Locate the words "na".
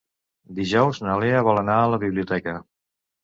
1.07-1.17